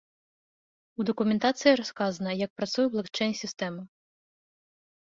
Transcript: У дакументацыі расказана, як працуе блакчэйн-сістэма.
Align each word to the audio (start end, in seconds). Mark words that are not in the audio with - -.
У 0.99 1.05
дакументацыі 1.09 1.75
расказана, 1.81 2.31
як 2.45 2.51
працуе 2.63 2.87
блакчэйн-сістэма. 2.97 3.81